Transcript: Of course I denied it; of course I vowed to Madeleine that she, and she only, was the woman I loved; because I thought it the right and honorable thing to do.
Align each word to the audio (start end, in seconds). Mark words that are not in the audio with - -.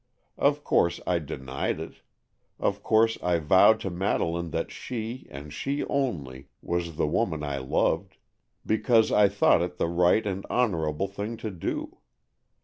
Of 0.39 0.63
course 0.63 0.99
I 1.05 1.19
denied 1.19 1.79
it; 1.79 2.01
of 2.59 2.81
course 2.81 3.19
I 3.21 3.37
vowed 3.37 3.79
to 3.81 3.91
Madeleine 3.91 4.49
that 4.49 4.71
she, 4.71 5.27
and 5.29 5.53
she 5.53 5.85
only, 5.85 6.47
was 6.59 6.95
the 6.95 7.05
woman 7.05 7.43
I 7.43 7.59
loved; 7.59 8.17
because 8.65 9.11
I 9.11 9.29
thought 9.29 9.61
it 9.61 9.77
the 9.77 9.87
right 9.87 10.25
and 10.25 10.43
honorable 10.49 11.07
thing 11.07 11.37
to 11.45 11.51
do. 11.51 11.99